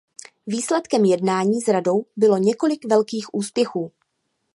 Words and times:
Výsledkem 0.47 1.05
jednání 1.05 1.61
s 1.61 1.67
Radou 1.67 2.05
bylo 2.17 2.37
několik 2.37 2.85
velkých 2.85 3.33
úspěchů. 3.33 3.91